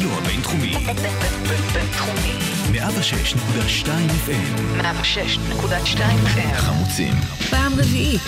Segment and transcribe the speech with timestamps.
[0.00, 0.72] הרדיו הבינתחומי.
[1.72, 2.32] בינתחומי.
[2.72, 3.86] 106.2
[4.26, 4.82] FM.
[4.82, 6.54] 106.2 FM.
[6.56, 7.14] חמוצים.
[7.50, 8.22] פעם רביעית.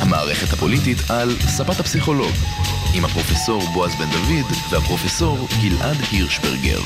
[0.00, 2.32] המערכת הפוליטית על ספת הפסיכולוג.
[2.94, 6.80] עם הפרופסור בועז בן דוד והפרופסור גלעד הירשברגר.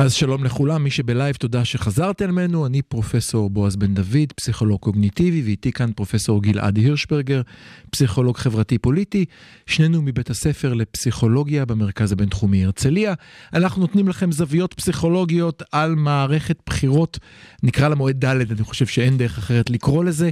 [0.00, 5.42] אז שלום לכולם, מי שבלייב תודה שחזרתם אלינו, אני פרופסור בועז בן דוד, פסיכולוג קוגניטיבי,
[5.42, 7.42] ואיתי כאן פרופסור גלעד הירשברגר,
[7.90, 9.24] פסיכולוג חברתי פוליטי,
[9.66, 13.14] שנינו מבית הספר לפסיכולוגיה במרכז הבינתחומי הרצליה.
[13.54, 17.18] אנחנו נותנים לכם זוויות פסיכולוגיות על מערכת בחירות,
[17.62, 20.30] נקרא לה מועד ד', אני חושב שאין דרך אחרת לקרוא לזה.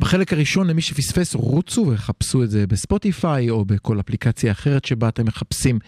[0.00, 5.26] בחלק הראשון, למי שפספס, רוצו וחפשו את זה בספוטיפיי או בכל אפליקציה אחרת שבה אתם
[5.26, 5.78] מחפשים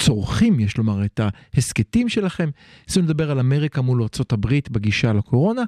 [0.00, 1.20] צורכים, יש לומר, את
[1.54, 2.50] ההסכתים שלכם.
[2.88, 5.62] ניסינו לדבר על אמריקה מול ארה"ב בגישה לקורונה.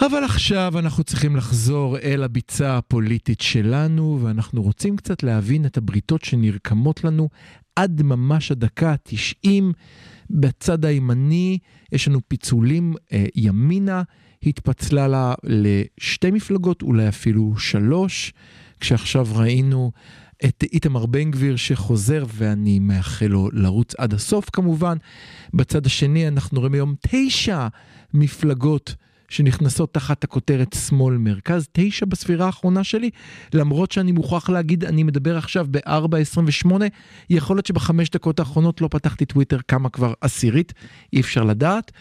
[0.00, 6.24] אבל עכשיו אנחנו צריכים לחזור אל הביצה הפוליטית שלנו, ואנחנו רוצים קצת להבין את הבריתות
[6.24, 7.28] שנרקמות לנו
[7.76, 9.62] עד ממש הדקה ה-90.
[10.30, 11.58] בצד הימני
[11.92, 14.02] יש לנו פיצולים אה, ימינה,
[14.42, 18.32] התפצלה לה לשתי מפלגות, אולי אפילו שלוש,
[18.80, 19.92] כשעכשיו ראינו
[20.44, 24.96] את איתמר בן גביר שחוזר, ואני מאחל לו לרוץ עד הסוף כמובן.
[25.54, 27.68] בצד השני אנחנו רואים היום תשע
[28.14, 28.94] מפלגות
[29.28, 33.10] שנכנסות תחת הכותרת שמאל מרכז, תשע בספירה האחרונה שלי,
[33.54, 36.72] למרות שאני מוכרח להגיד, אני מדבר עכשיו ב-4.28,
[37.30, 40.72] יכול להיות שבחמש דקות האחרונות לא פתחתי טוויטר כמה כבר עשירית,
[41.12, 41.92] אי אפשר לדעת,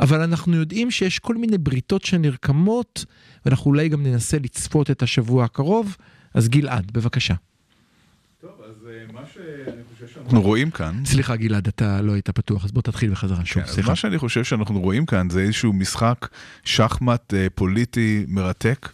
[0.00, 3.04] אבל אנחנו יודעים שיש כל מיני בריתות שנרקמות,
[3.44, 5.96] ואנחנו אולי גם ננסה לצפות את השבוע הקרוב,
[6.34, 7.34] אז גלעד, בבקשה.
[10.24, 11.02] אנחנו רואים כאן...
[11.04, 13.90] סליחה גלעד, אתה לא היית פתוח, אז בוא תתחיל בחזרה שוב, כן, סליחה.
[13.90, 16.28] מה שאני חושב שאנחנו רואים כאן זה איזשהו משחק
[16.64, 18.88] שחמט אה, פוליטי מרתק,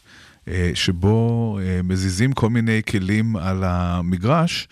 [0.49, 4.69] אה, שבו אה, מזיזים כל מיני כלים על המגרש.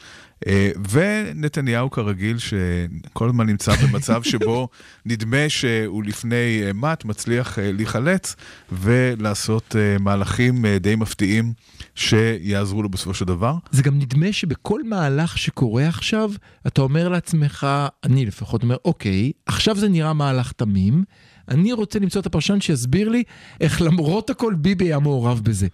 [0.47, 4.69] אה, ונתניהו כרגיל, שכל הזמן נמצא במצב שבו
[5.07, 8.37] נדמה שהוא לפני אה, מט, מצליח אה, להיחלץ
[8.73, 11.53] ולעשות אה, מהלכים אה, די מפתיעים
[11.95, 13.55] שיעזרו לו בסופו של דבר.
[13.71, 16.31] זה גם נדמה שבכל מהלך שקורה עכשיו,
[16.67, 17.67] אתה אומר לעצמך,
[18.05, 21.05] אני לפחות אומר, אוקיי, עכשיו זה נראה מהלך תמים,
[21.49, 23.23] אני רוצה למצוא את הפרשן שיסביר לי
[23.61, 25.67] איך למרות הכל ביבי היה מעורב בזה.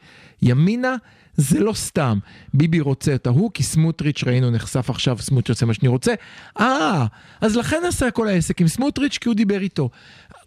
[0.43, 0.97] ימינה
[1.37, 2.19] זה לא סתם,
[2.55, 6.15] ביבי רוצה את ההוא, כי סמוטריץ' ראינו נחשף עכשיו, סמוטריץ' עושה מה שאני רוצה.
[6.61, 7.07] אה,
[7.41, 9.91] אז לכן עשה כל העסק עם סמוטריץ', כי הוא דיבר איתו.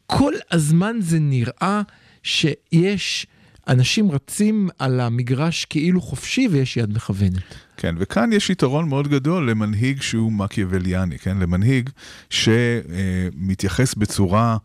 [0.06, 1.82] כל הזמן זה נראה
[2.24, 3.28] שיש...
[3.72, 7.56] אנשים רצים על המגרש כאילו חופשי ויש יד מכוונת.
[7.78, 11.38] כן, וכאן יש יתרון מאוד גדול למנהיג שהוא מקיאווליאני, כן?
[11.38, 11.90] למנהיג
[12.30, 14.58] שמתייחס בצורה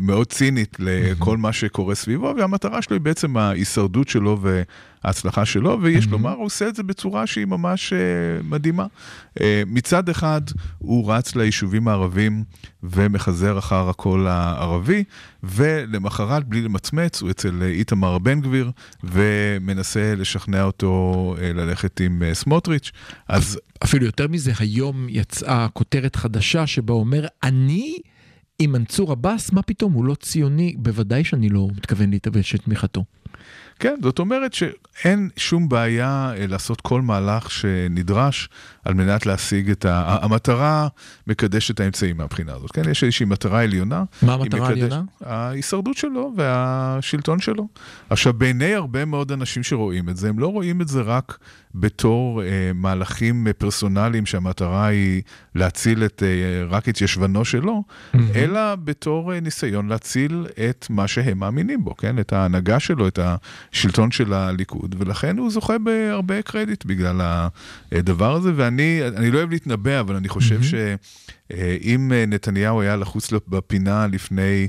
[0.00, 6.06] מאוד צינית לכל מה שקורה סביבו, והמטרה שלו היא בעצם ההישרדות שלו וההצלחה שלו, ויש
[6.06, 7.98] לומר, הוא עושה את זה בצורה שהיא ממש אה,
[8.42, 8.86] מדהימה.
[9.40, 10.40] אה, מצד אחד,
[10.78, 12.44] הוא רץ ליישובים הערבים
[12.82, 15.04] ומחזר אחר הקול הערבי,
[15.42, 18.70] ולמחרת, בלי למצמץ, הוא אצל איתמר בן גביר,
[19.04, 22.90] ומנסה לשכנע אותו ללכת עם סמוטריץ'.
[23.28, 23.58] אז...
[23.84, 27.96] אפילו יותר מזה, היום יצאה כותרת חדשה שבה אומר, אני...
[28.62, 33.04] עם מנסור עבאס, מה פתאום, הוא לא ציוני, בוודאי שאני לא מתכוון להתאבש את תמיכתו.
[33.78, 38.48] כן, זאת אומרת שאין שום בעיה לעשות כל מהלך שנדרש
[38.84, 40.18] על מנת להשיג את ה...
[40.22, 40.88] המטרה
[41.26, 42.90] מקדשת את האמצעים מהבחינה הזאת, כן?
[42.90, 44.04] יש איזושהי מטרה עליונה.
[44.22, 45.02] מה המטרה העליונה?
[45.24, 47.68] ההישרדות שלו והשלטון שלו.
[48.10, 51.38] עכשיו, בעיני הרבה מאוד אנשים שרואים את זה, הם לא רואים את זה רק
[51.74, 55.22] בתור אה, מהלכים פרסונליים שהמטרה היא
[55.54, 58.18] להציל את, אה, רק את ישבנו שלו, mm-hmm.
[58.34, 62.18] אלא בתור אה, ניסיון להציל את מה שהם מאמינים בו, כן?
[62.18, 67.48] את ההנהגה שלו, את השלטון של הליכוד, ולכן הוא זוכה בהרבה קרדיט בגלל
[67.92, 71.37] הדבר הזה, ואני אני לא אוהב להתנבא, אבל אני חושב mm-hmm.
[71.52, 74.68] שאם נתניהו היה לחוץ בפינה לפני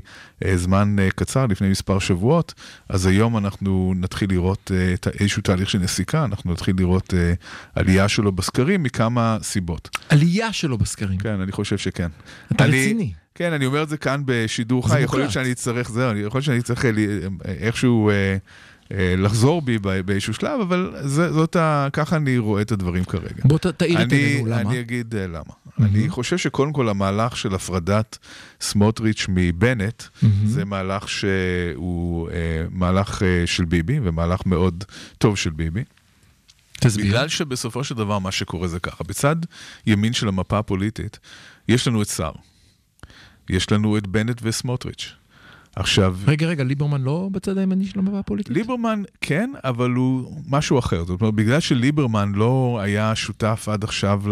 [0.54, 2.54] זמן קצר, לפני מספר שבועות,
[2.88, 4.70] אז היום אנחנו נתחיל לראות
[5.20, 7.14] איזשהו תהליך של נסיקה, אנחנו נתחיל לראות
[7.74, 9.96] עלייה שלו בסקרים מכמה סיבות.
[10.08, 11.18] עלייה שלו בסקרים?
[11.18, 12.08] כן, אני חושב שכן.
[12.52, 13.12] אתה אני, רציני.
[13.34, 16.44] כן, אני אומר את זה כאן בשידור חי, יכול להיות שאני אצטרך, זהו, יכול להיות
[16.44, 16.84] שאני אצטרך
[17.44, 18.10] איכשהו...
[18.96, 21.88] לחזור בי באיזשהו שלב, אבל זה, זאת ה...
[21.92, 23.42] ככה אני רואה את הדברים כרגע.
[23.44, 24.60] בוא תאיר את עינינו, למה?
[24.60, 25.40] אני אגיד למה.
[25.40, 25.82] Mm-hmm.
[25.84, 28.18] אני חושב שקודם כל המהלך של הפרדת
[28.60, 30.26] סמוטריץ' מבנט, mm-hmm.
[30.46, 32.34] זה מהלך שהוא אה,
[32.70, 34.84] מהלך אה, של ביבי, ומהלך מאוד
[35.18, 35.84] טוב של ביבי.
[36.80, 37.06] תסביר.
[37.06, 39.36] בגלל שבסופו של דבר מה שקורה זה ככה, בצד
[39.86, 41.18] ימין של המפה הפוליטית,
[41.68, 42.32] יש לנו את סער.
[43.50, 45.12] יש לנו את בנט וסמוטריץ'.
[45.80, 48.56] עכשיו, רגע, רגע, ליברמן לא בצד הימני של המפה הפוליטית?
[48.56, 51.04] ליברמן כן, אבל הוא משהו אחר.
[51.04, 54.22] זאת אומרת, בגלל שליברמן לא היה שותף עד עכשיו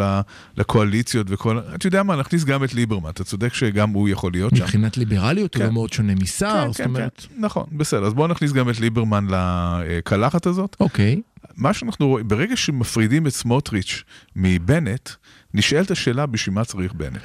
[0.56, 1.58] לקואליציות וכל...
[1.74, 4.62] אתה יודע מה, נכניס גם את ליברמן, אתה צודק שגם הוא יכול להיות שם.
[4.62, 5.66] מבחינת ליברליות הוא כן.
[5.66, 7.26] לא מאוד שונה מסער, כן, זאת כן, אומרת...
[7.28, 8.06] כן, נכון, בסדר.
[8.06, 10.76] אז בואו נכניס גם את ליברמן לקלחת הזאת.
[10.80, 11.20] אוקיי,
[11.56, 14.02] מה שאנחנו רואים, ברגע שמפרידים את סמוטריץ'
[14.36, 15.10] מבנט,
[15.54, 17.22] נשאלת השאלה בשביל מה צריך בנט.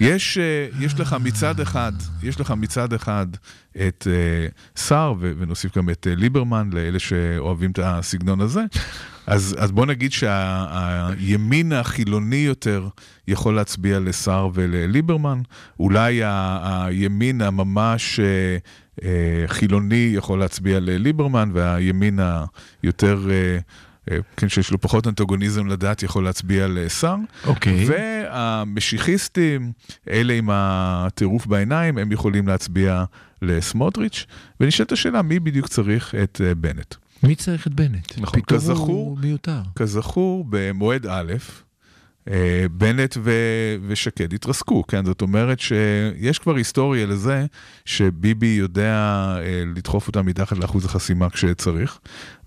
[0.00, 3.26] יש, אה, יש לך מצד אחד, יש לך מצד אחד
[3.76, 4.46] את אה,
[4.76, 8.60] סער, ונוסיף גם את אה, ליברמן, לאלה שאוהבים את הסגנון הזה,
[9.26, 12.88] אז, אז בוא נגיד שהימין החילוני יותר
[13.28, 15.40] יכול להצביע לסער ולליברמן,
[15.80, 18.20] אולי ה- הימין הממש...
[19.46, 22.18] חילוני יכול להצביע לליברמן, והימין
[22.82, 23.28] היותר,
[24.36, 27.16] כן, שיש לו פחות אנטגוניזם לדת, יכול להצביע לסער.
[27.44, 27.84] אוקיי.
[27.88, 29.72] והמשיחיסטים,
[30.10, 33.04] אלה עם הטירוף בעיניים, הם יכולים להצביע
[33.42, 34.26] לסמוטריץ',
[34.60, 36.94] ונשאלת השאלה, מי בדיוק צריך את אה, בנט?
[37.22, 38.18] מי צריך את בנט?
[38.18, 39.60] נכון, כזכור- מיותר.
[39.76, 41.36] כזכור, במועד א', אה,
[42.70, 43.32] בנט ו-
[43.86, 45.04] ושקד התרסקו, כן?
[45.04, 47.46] זאת אומרת שיש כבר היסטוריה לזה
[47.84, 48.94] שביבי יודע
[49.38, 51.98] אה, לדחוף אותה מתחת לאחוז החסימה כשצריך,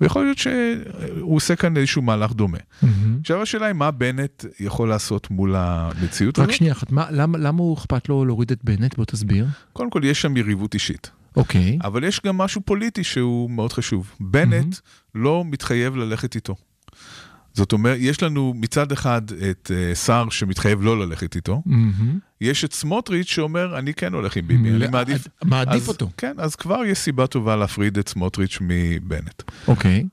[0.01, 2.57] ויכול להיות שהוא עושה כאן איזשהו מהלך דומה.
[2.81, 3.17] מהמם.
[3.21, 6.49] עכשיו השאלה היא מה בנט יכול לעשות מול המציאות הזאת.
[6.49, 8.95] רק שנייה אחת, מה- למה למה הוא אכפת לו להוריד את בנט?
[8.97, 9.47] בוא תסביר.
[9.73, 11.79] קודם כל יש שם יריבות אישית, אוקיי.
[11.83, 14.11] אבל יש גם משהו פוליטי שהוא מאוד חשוב.
[14.19, 14.75] בנט
[15.15, 16.55] לא מתחייב ללכת איתו.
[17.59, 19.21] זאת אומרת, יש לנו מצד אחד
[19.51, 22.19] את אה, סער שמתחייב לא ללכת איתו, מהמם.
[22.41, 25.27] יש את סמוטריץ' שאומר, אני כן הולך עם ביבי, אני לא, מעדיף...
[25.43, 26.09] מעדיף אז- אותו.
[26.17, 29.43] כן, אז כבר יש סיבה טובה להפריד את סמוטריץ' מבנט.
[29.67, 30.05] אוקיי.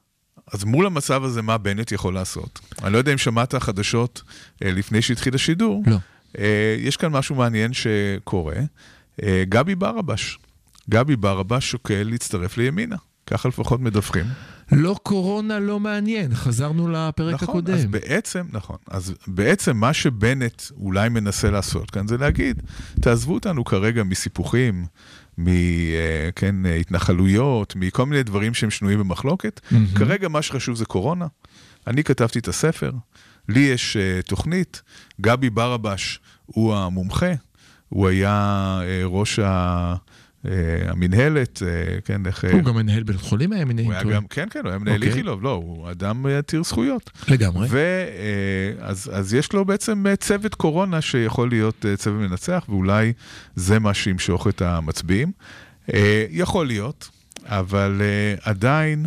[0.52, 2.60] אז מול המצב הזה, מה בנט יכול לעשות?
[2.84, 4.22] אני לא יודע אם שמעת חדשות
[4.64, 5.82] אה, לפני שהתחיל השידור.
[5.86, 5.96] לא.
[6.38, 8.56] אה, יש כאן משהו מעניין שקורה.
[9.22, 10.38] אה, גבי ברבש.
[10.90, 12.96] גבי ברבש שוקל להצטרף לימינה.
[13.26, 14.24] ככה לפחות מדווחים.
[14.72, 16.34] לא קורונה, לא מעניין.
[16.34, 17.74] חזרנו לפרק נכון, הקודם.
[17.74, 22.62] אז בעצם, נכון, אז בעצם מה שבנט אולי מנסה לעשות כאן זה להגיד,
[23.00, 24.86] תעזבו אותנו כרגע מסיפוחים,
[25.38, 29.60] מכן, התנחלויות, מכל מיני דברים שהם שנויים במחלוקת.
[29.70, 29.86] מהמם.
[29.86, 31.26] כרגע מה שחשוב זה קורונה.
[31.86, 32.92] אני כתבתי את הספר,
[33.48, 34.82] לי יש uh, תוכנית,
[35.20, 37.32] גבי ברבש הוא המומחה,
[37.88, 39.94] הוא היה uh, ראש ה...
[40.46, 42.44] uh, המינהלת, uh, כן, איך...
[42.52, 45.08] הוא גם מנהל בית חולים היה מנהל גם, כן, כן, הוא היה מנהל אוקיי.
[45.08, 47.10] איכילוב, לא, הוא אדם אה, עתיר זכויות.
[47.28, 47.68] לגמרי.
[47.70, 53.12] ואז אז יש לו בעצם אה, צוות קורונה שיכול להיות אה, צוות מנצח, ואולי
[53.56, 55.32] זה מה שימשוך את המצביעים.
[55.94, 57.08] אה, יכול להיות,
[57.44, 59.06] אבל אה, עדיין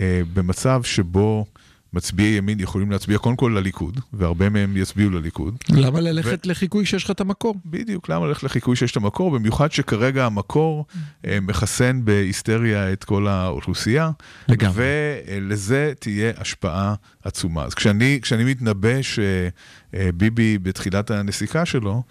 [0.00, 1.46] אה, במצב שבו
[1.92, 5.56] מצביעי ימין יכולים להצביע קודם כל לליכוד, והרבה מהם יצביעו לליכוד.
[5.68, 7.54] למה ללכת לחיקוי שיש לך את המקור?
[7.66, 9.30] בדיוק, למה ללכת לחיקוי שיש את המקור?
[9.30, 10.86] במיוחד שכרגע המקור
[11.26, 14.10] אה, מחסן בהיסטריה את כל האוכלוסייה.
[14.48, 14.82] לגמרי.
[15.26, 16.94] ולזה תהיה השפעה
[17.24, 17.64] עצומה.
[17.64, 22.02] אז כשאני, כשאני מתנבא שביבי בתחילת הנסיקה שלו,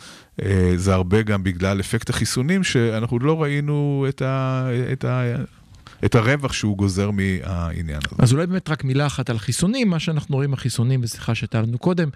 [0.42, 5.36] אה, זה הרבה גם בגלל אפקט החיסונים, שאנחנו עוד לא ראינו את, ה, את, ה,
[6.06, 8.16] את הרווח שהוא גוזר מהעניין הזה.
[8.24, 11.78] אז אולי באמת רק מילה אחת על חיסונים, מה שאנחנו רואים החיסונים בשיחה שהייתה לנו
[11.78, 12.10] קודם.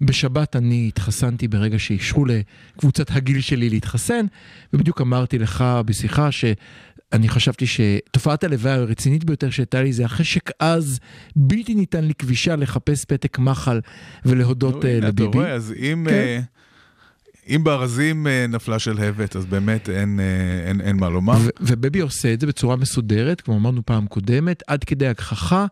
[0.00, 4.26] בשבת אני התחסנתי ברגע שאישרו לקבוצת הגיל שלי להתחסן,
[4.72, 11.00] ובדיוק אמרתי לך בשיחה שאני חשבתי שתופעת הלוואי הרצינית ביותר שהייתה לי זה החשק עז,
[11.36, 13.80] בלתי ניתן לכבישה לחפש פתק מחל
[14.24, 15.38] ולהודות נו, אה, הנה, אתה לביבי.
[15.38, 16.14] רואה, אז אם, כן.
[16.14, 16.40] אה,
[17.48, 21.36] אם בארזים אה, נפלה שלהבת, אז באמת אין, אה, אין, אין מה לומר.
[21.40, 25.66] ו- ובבי עושה את זה בצורה מסודרת, כמו אמרנו פעם קודמת, עד כדי הגחכה.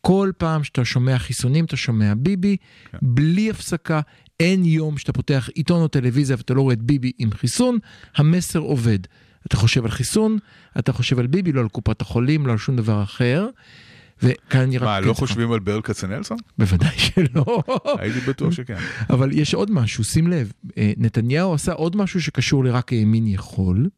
[0.00, 2.56] כל פעם שאתה שומע חיסונים, אתה שומע ביבי,
[2.90, 2.98] כן.
[3.02, 4.00] בלי הפסקה.
[4.40, 7.78] אין יום שאתה פותח עיתון או טלוויזיה ואתה לא רואה את ביבי עם חיסון,
[8.16, 8.98] המסר עובד.
[9.46, 10.38] אתה חושב על חיסון,
[10.78, 13.48] אתה חושב על ביבי, לא על קופת החולים, לא על שום דבר אחר.
[14.24, 14.84] וכאן אני רק...
[14.84, 15.14] מה, כן, לא.
[15.14, 16.38] חושבים על ברל כצנלסון?
[16.58, 17.62] בוודאי שלא.
[17.98, 18.76] הייתי בטוח שכן.
[19.10, 23.88] אבל יש עוד משהו, שים לב, אה, נתניהו עשה עוד משהו שקשור לרק הימין יכול,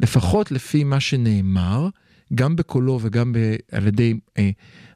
[0.00, 1.88] לפחות לפי מה שנאמר,
[2.34, 4.50] גם בקולו וגם ב- על ידי אה,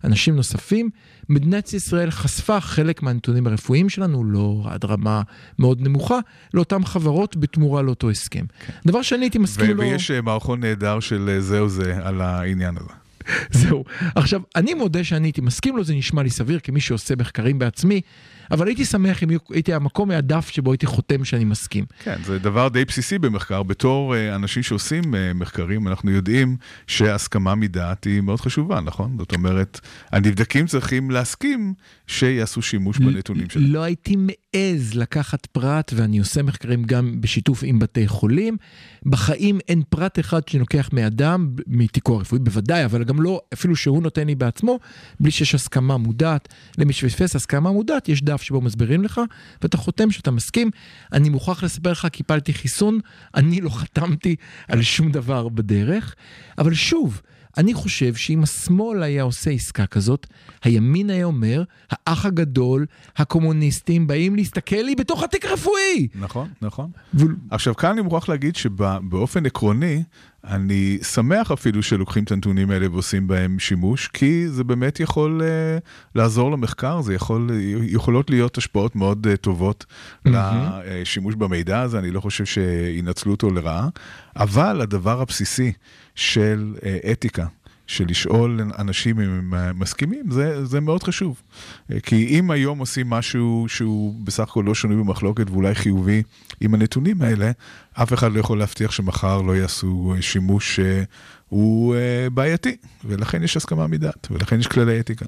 [0.05, 0.91] אנשים נוספים,
[1.29, 5.23] מדינת ישראל חשפה חלק מהנתונים הרפואיים שלנו, לא עד רמה
[5.59, 6.19] מאוד נמוכה,
[6.55, 8.45] לאותן חברות בתמורה לאותו הסכם.
[8.87, 9.83] דבר שאני הייתי מסכים לו...
[9.83, 13.04] ויש אה, מערכון נהדר של אה, זה או זה על העניין הזה.
[13.51, 13.85] זהו.
[14.15, 18.01] עכשיו, אני מודה שאני הייתי מסכים לו, זה נשמע לי סביר כמי שעושה מחקרים בעצמי.
[18.51, 21.85] אבל הייתי שמח אם הייתי המקום מהדף שבו הייתי חותם שאני מסכים.
[22.05, 23.63] כן, זה דבר די בסיסי במחקר.
[23.63, 29.17] בתור אה, אנשים שעושים אה, מחקרים, אנחנו יודעים שהסכמה מדעת היא מאוד חשובה, נכון?
[29.19, 29.81] זאת אומרת,
[30.13, 31.75] הנבדקים צריכים להסכים
[32.07, 33.67] שיעשו שימוש בנתונים שלהם.
[33.67, 38.57] לא הייתי מעז לקחת פרט, ואני עושה מחקרים גם בשיתוף עם בתי חולים.
[39.07, 44.03] בחיים אין פרט אחד שאני לוקח מאדם, מתיקו הרפואי בוודאי, אבל גם לא, אפילו שהוא
[44.03, 44.79] נותן לי בעצמו,
[45.21, 46.49] בלי שיש הסכמה מודעת.
[46.79, 49.21] למי שפספס הסכמה מודעת, יש דף שבו מסבירים לך,
[49.63, 50.71] ואתה חותם שאתה מסכים.
[51.13, 52.99] אני מוכרח לספר לך, קיפלתי חיסון,
[53.35, 54.37] אני לא חתמתי
[54.69, 56.15] על שום דבר בדרך.
[56.59, 57.21] אבל שוב,
[57.57, 60.27] אני חושב שאם השמאל היה עושה עסקה כזאת,
[60.63, 62.87] הימין היה אומר, האח הגדול,
[63.17, 66.09] הקומוניסטים באים להסתכל לי בתוך התיק רפואי.
[66.15, 66.91] נכון, נכון.
[67.15, 67.25] ו...
[67.51, 70.03] עכשיו, כאן אני מוכרח להגיד שבאופן עקרוני,
[70.49, 75.81] אני שמח אפילו שלוקחים את הנתונים האלה ועושים בהם שימוש, כי זה באמת יכול uh,
[76.15, 77.51] לעזור למחקר, זה יכול,
[77.83, 80.31] יכולות להיות השפעות מאוד uh, טובות mm-hmm.
[80.31, 83.89] לשימוש במידע הזה, אני לא חושב שינצלו אותו לרעה,
[84.37, 85.73] אבל הדבר הבסיסי
[86.15, 87.47] של uh, אתיקה,
[87.87, 91.43] של לשאול אנשים אם הם מסכימים, זה, זה מאוד חשוב.
[92.03, 96.23] כי אם היום עושים משהו שהוא בסך הכל לא שונוי במחלוקת ואולי חיובי
[96.61, 97.51] עם הנתונים האלה,
[97.93, 101.97] אף אחד לא יכול להבטיח שמחר לא יעשו שימוש שהוא
[102.35, 105.25] בעייתי, ולכן יש הסכמה מדעת, ולכן יש כללי אתיקה.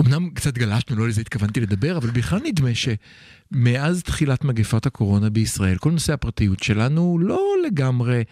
[0.00, 5.76] אמנם קצת גלשנו, לא לזה התכוונתי לדבר, אבל בכלל נדמה שמאז תחילת מגפת הקורונה בישראל,
[5.76, 8.22] כל נושא הפרטיות שלנו לא לגמרי...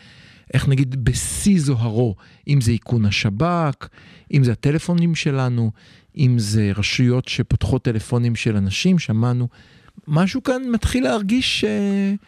[0.55, 2.15] איך נגיד, בשיא זוהרו,
[2.49, 3.89] אם זה איכון השב"כ,
[4.33, 5.71] אם זה הטלפונים שלנו,
[6.17, 9.49] אם זה רשויות שפותחות טלפונים של אנשים, שמענו.
[10.09, 11.65] משהו כאן מתחיל להרגיש...
[11.65, 12.25] Uh...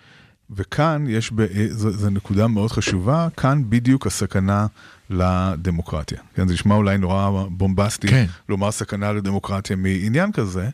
[0.50, 1.68] וכאן יש, ב...
[1.70, 4.66] זו נקודה מאוד חשובה, כאן בדיוק הסכנה
[5.10, 6.18] לדמוקרטיה.
[6.34, 8.26] כן, זה נשמע אולי נורא בומבסטי כן.
[8.48, 10.68] לומר סכנה לדמוקרטיה מעניין כזה,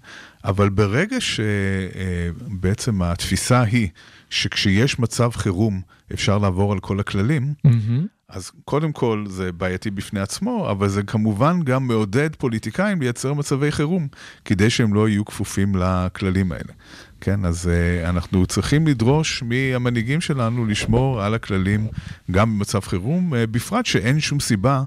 [0.45, 3.88] אבל ברגע שבעצם אה, התפיסה היא
[4.30, 5.80] שכשיש מצב חירום
[6.12, 8.06] אפשר לעבור על כל הכללים, mm-hmm.
[8.28, 13.72] אז קודם כל זה בעייתי בפני עצמו, אבל זה כמובן גם מעודד פוליטיקאים לייצר מצבי
[13.72, 14.08] חירום,
[14.44, 16.72] כדי שהם לא יהיו כפופים לכללים האלה.
[17.20, 21.87] כן, אז uh, אנחנו צריכים לדרוש מהמנהיגים שלנו לשמור על הכללים
[22.30, 24.82] גם במצב חירום, uh, בפרט שאין שום סיבה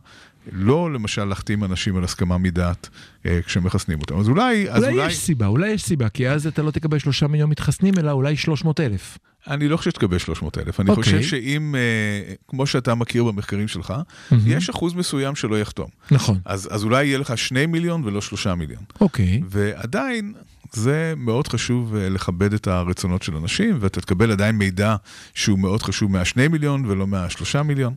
[0.51, 2.89] לא למשל להחתים אנשים על הסכמה מדעת
[3.25, 4.19] אה, כשמחסנים אותם.
[4.19, 4.43] אז אולי...
[4.43, 7.49] אולי, אז אולי יש סיבה, אולי יש סיבה, כי אז אתה לא תקבל שלושה מיליון
[7.49, 9.17] מתחסנים, אלא אולי שלוש מאות אלף.
[9.47, 10.95] אני לא חושב שתקבל 300 אלף, אני okay.
[10.95, 11.23] חושב אוקיי.
[11.29, 14.35] שאם, uh, כמו שאתה מכיר במחקרים שלך, mm-hmm.
[14.45, 15.87] יש אחוז מסוים שלא יחתום.
[16.11, 16.39] נכון.
[16.45, 18.83] אז, אז אולי יהיה לך 2 מיליון ולא 3 מיליון.
[19.01, 19.41] אוקיי.
[19.41, 19.45] Okay.
[19.49, 20.33] ועדיין,
[20.73, 24.95] זה מאוד חשוב uh, לכבד את הרצונות של אנשים, ואתה תקבל עדיין מידע
[25.33, 27.93] שהוא מאוד חשוב מה-2 מיליון ולא מה-3 מיליון.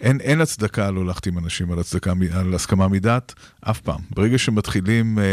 [0.00, 4.00] אין, אין הצדקה לא להחתים אנשים על, הצדקה, על הסכמה מדעת, אף פעם.
[4.10, 5.24] ברגע שמתחילים אה,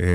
[0.00, 0.06] אה,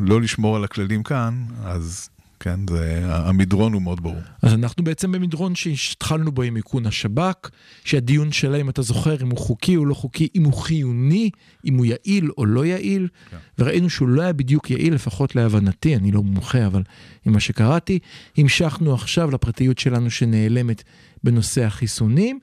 [0.00, 2.10] לא לשמור על הכללים כאן, אז
[2.40, 4.16] כן, זה, המדרון הוא מאוד ברור.
[4.42, 7.50] אז אנחנו בעצם במדרון שהתחלנו בו עם איכון השב"כ,
[7.84, 11.30] שהדיון שלה, אם אתה זוכר, אם הוא חוקי או לא חוקי, אם הוא חיוני,
[11.64, 13.36] אם הוא יעיל או לא יעיל, כן.
[13.58, 16.82] וראינו שהוא לא היה בדיוק יעיל, לפחות להבנתי, אני לא מומחה, אבל
[17.26, 17.98] עם מה שקראתי.
[18.36, 20.82] המשכנו עכשיו לפרטיות שלנו שנעלמת
[21.24, 22.38] בנושא החיסונים,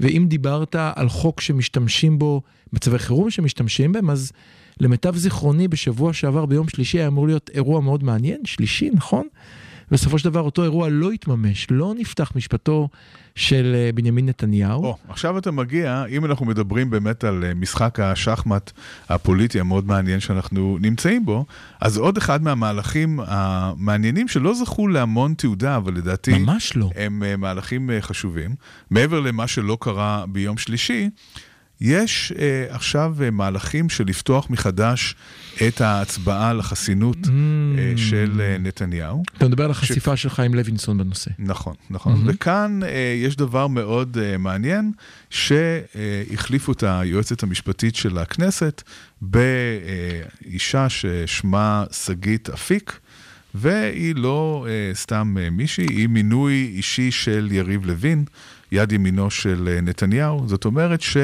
[0.00, 4.32] ואם דיברת על חוק שמשתמשים בו, מצבי חירום שמשתמשים בהם, אז...
[4.80, 9.26] למיטב זיכרוני, בשבוע שעבר ביום שלישי היה אמור להיות אירוע מאוד מעניין, שלישי, נכון?
[9.90, 12.88] בסופו של דבר אותו אירוע לא התממש, לא נפתח משפטו
[13.34, 14.84] של אה, בנימין נתניהו.
[14.84, 18.72] או, עכשיו אתה מגיע, אם אנחנו מדברים באמת על אה, משחק השחמט
[19.08, 21.44] הפוליטי המאוד מעניין שאנחנו נמצאים בו,
[21.80, 26.38] אז עוד אחד מהמהלכים המעניינים שלא זכו להמון תעודה, אבל לדעתי...
[26.38, 26.90] ממש לא.
[26.96, 28.54] הם אה, מהלכים חשובים.
[28.90, 31.08] מעבר למה שלא קרה ביום שלישי,
[31.80, 32.38] יש uh,
[32.74, 35.14] עכשיו uh, מהלכים של לפתוח מחדש
[35.68, 37.28] את ההצבעה על החסינות mm.
[37.28, 39.22] uh, של uh, נתניהו.
[39.36, 40.22] אתה מדבר על החשיפה ש...
[40.22, 41.30] של חיים לוינסון בנושא.
[41.38, 42.14] נכון, נכון.
[42.14, 42.30] Mm-hmm.
[42.34, 42.86] וכאן uh,
[43.24, 44.92] יש דבר מאוד uh, מעניין,
[45.30, 48.82] שהחליפו את היועצת המשפטית של הכנסת
[49.22, 52.98] באישה ששמה שגית אפיק.
[53.56, 58.24] והיא לא uh, סתם uh, מישהי, היא מינוי אישי של יריב לוין,
[58.72, 60.44] יד ימינו של uh, נתניהו.
[60.48, 61.16] זאת אומרת ש...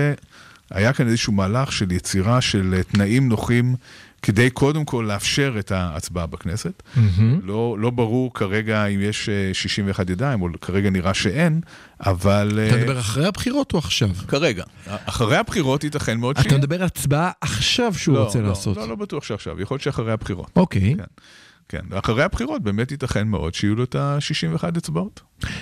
[0.73, 3.75] היה כאן איזשהו מהלך של יצירה של אה, תנאים נוחים
[4.23, 6.83] כדי קודם כל לאפשר את ההצבעה בכנסת.
[6.97, 7.21] Mm-hmm.
[7.43, 11.61] לא, לא ברור כרגע אם יש 61 אה, ידיים, או כרגע נראה שאין,
[12.01, 12.61] אבל...
[12.69, 14.09] אתה מדבר אחרי הבחירות או עכשיו?
[14.29, 14.65] כרגע.
[14.87, 16.49] אחרי הבחירות ייתכן מאוד שיהיה.
[16.49, 18.77] אתה מדבר על הצבעה עכשיו שהוא לא, רוצה לא, לעשות.
[18.77, 20.51] לא, לא בטוח שעכשיו, יכול להיות שאחרי הבחירות.
[20.57, 20.95] אוקיי.
[20.97, 21.05] כן.
[21.69, 25.21] כן, ואחרי הבחירות באמת ייתכן מאוד שיהיו לו את ה-61 אצבעות.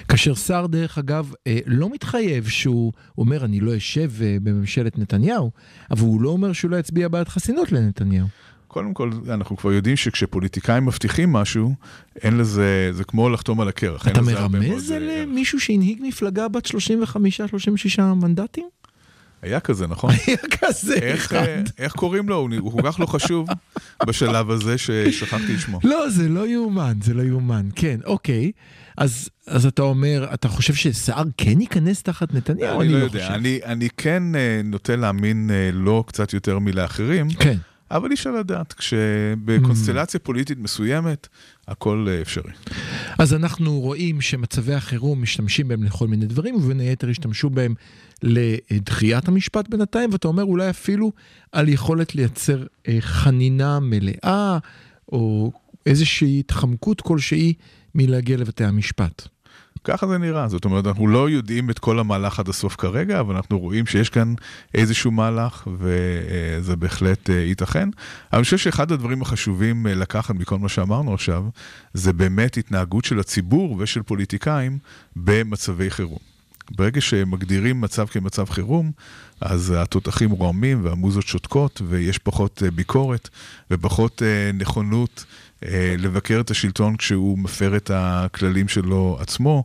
[0.09, 5.51] כאשר שר, דרך אגב, אה, לא מתחייב שהוא אומר, אני לא אשב אה, בממשלת נתניהו,
[5.91, 8.27] אבל הוא לא אומר שהוא לא יצביע בעד חסינות לנתניהו.
[8.69, 11.75] קודם כל, אנחנו כבר יודעים שכשפוליטיקאים מבטיחים משהו,
[12.17, 14.09] אין לזה, זה כמו לחתום על הקרח.
[14.09, 18.69] אתה מרמז מאוד, על אה, מישהו שהנהיג מפלגה בת 35-36 מנדטים?
[19.43, 20.11] היה כזה, נכון?
[20.27, 21.37] היה כזה איך, אחד.
[21.39, 22.49] אה, איך קוראים לו?
[22.59, 23.49] הוא כל כך לא חשוב
[24.07, 25.81] בשלב הזה ששכחתי את שמו.
[25.85, 27.69] לא, זה לא יאומן, זה לא יאומן.
[27.77, 28.53] כן, אוקיי.
[28.97, 32.81] אז, אז אתה אומר, אתה חושב שסער כן ייכנס תחת נתניהו?
[32.81, 33.15] אני לא חושב.
[33.15, 37.57] יודע, אני, אני כן אה, נוטה להאמין אה, לו קצת יותר מלאחרים, כן.
[37.91, 41.29] אבל אי אפשר לדעת, כשבקונסטלציה פוליטית מסוימת,
[41.69, 42.53] הכל אה, אפשרי.
[43.19, 47.75] אז אנחנו רואים שמצבי החירום משתמשים בהם לכל מיני דברים, ובין היתר השתמשו בהם
[48.23, 51.13] לדחיית המשפט בינתיים, ואתה אומר אולי אפילו
[51.53, 54.59] על יכולת לייצר אה, חנינה מלאה,
[55.13, 55.53] או
[55.87, 57.55] איזושהי התחמקות כלשהי
[57.95, 59.29] מלהגיע לבתי המשפט.
[59.85, 63.37] ככה זה נראה, זאת אומרת, אנחנו לא יודעים את כל המהלך עד הסוף כרגע, אבל
[63.37, 64.35] אנחנו רואים שיש כאן
[64.75, 67.89] איזשהו מהלך, וזה בהחלט אה, ייתכן.
[68.33, 71.45] אני חושב שאחד הדברים החשובים אה, לקחת מכל מה שאמרנו עכשיו,
[71.95, 74.79] זה באמת התנהגות של הציבור ושל פוליטיקאים
[75.17, 76.40] במצבי חירום.
[76.71, 78.93] ברגע שמגדירים מצב כמצב חירום,
[79.41, 83.29] אז התותחים רועמים והמוזות שותקות, ויש פחות אה, ביקורת
[83.71, 85.25] ופחות אה, נכונות
[85.65, 89.65] אה, לבקר את השלטון כשהוא מפר את הכללים שלו עצמו.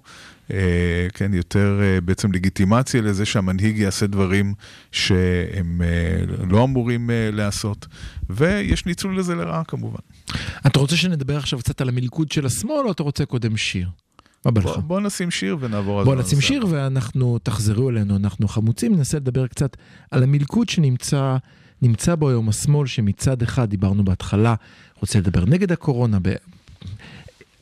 [1.14, 4.54] כן, יותר בעצם לגיטימציה לזה שהמנהיג יעשה דברים
[4.92, 5.82] שהם
[6.50, 7.88] לא אמורים לעשות,
[8.30, 10.00] ויש ניצול לזה לרעה כמובן.
[10.68, 13.88] אתה רוצה שנדבר עכשיו קצת על המלכוד של השמאל, או אתה רוצה קודם שיר?
[14.46, 14.66] מה בא לך?
[14.66, 16.22] בוא, בוא נשים שיר ונעבור על בוא זה.
[16.22, 19.78] נשים שיר ואנחנו, תחזרו אלינו, אנחנו חמוצים, ננסה לדבר קצת
[20.12, 21.38] על המלכוד שנמצא
[21.82, 24.56] נמצא בו היום השמאל, שמצד אחד, דיברנו בהתחלה,
[25.00, 26.34] רוצה לדבר נגד הקורונה, ב...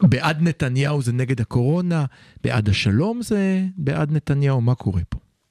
[0.02, 2.06] בעד נתניהו זה נגד הקורונה,
[2.44, 5.20] בעד השלום זה בעד נתניהו, מה קורה פה?